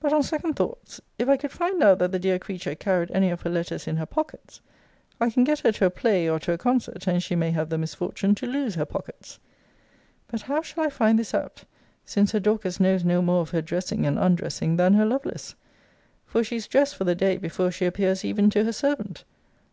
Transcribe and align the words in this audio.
But, 0.00 0.12
on 0.12 0.24
second 0.24 0.54
thoughts, 0.54 1.00
if 1.16 1.28
I 1.28 1.36
could 1.36 1.52
find 1.52 1.80
out 1.80 2.00
that 2.00 2.10
the 2.10 2.18
dear 2.18 2.40
creature 2.40 2.74
carried 2.74 3.12
any 3.12 3.30
of 3.30 3.42
her 3.42 3.50
letters 3.50 3.86
in 3.86 3.98
her 3.98 4.04
pockets, 4.04 4.60
I 5.20 5.30
can 5.30 5.44
get 5.44 5.60
her 5.60 5.70
to 5.70 5.86
a 5.86 5.90
play 5.90 6.28
or 6.28 6.40
to 6.40 6.52
a 6.54 6.58
concert, 6.58 7.06
and 7.06 7.22
she 7.22 7.36
may 7.36 7.52
have 7.52 7.68
the 7.68 7.78
misfortune 7.78 8.34
to 8.34 8.46
lose 8.48 8.74
her 8.74 8.84
pockets. 8.84 9.38
But 10.26 10.42
how 10.42 10.62
shall 10.62 10.82
I 10.82 10.88
find 10.90 11.20
this 11.20 11.34
out; 11.34 11.62
since 12.04 12.32
her 12.32 12.40
Dorcas 12.40 12.80
knows 12.80 13.04
no 13.04 13.22
more 13.22 13.42
of 13.42 13.50
her 13.50 13.62
dressing 13.62 14.04
and 14.06 14.18
undressing 14.18 14.74
than 14.76 14.94
her 14.94 15.06
Lovelace? 15.06 15.54
For 16.26 16.42
she 16.42 16.56
is 16.56 16.66
dressed 16.66 16.96
for 16.96 17.04
the 17.04 17.14
day 17.14 17.36
before 17.36 17.70
she 17.70 17.86
appears 17.86 18.24
even 18.24 18.50
to 18.50 18.64
her 18.64 18.72
servant. 18.72 19.22